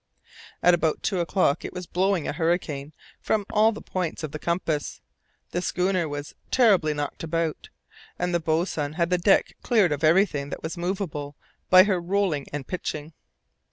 [0.63, 4.99] About two o'clock it was blowing a hurricane from all the points of the compass.
[5.51, 7.69] The schooner was terribly knocked about,
[8.17, 11.35] and the boatswain had the deck cleared of everything that was movable
[11.69, 13.13] by her rolling and pitching.